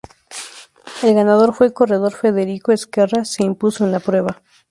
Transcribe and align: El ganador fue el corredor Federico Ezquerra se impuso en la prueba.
El 1.03 1.13
ganador 1.13 1.53
fue 1.53 1.67
el 1.67 1.73
corredor 1.73 2.11
Federico 2.15 2.71
Ezquerra 2.71 3.23
se 3.23 3.43
impuso 3.43 3.85
en 3.85 3.91
la 3.91 3.99
prueba. 3.99 4.41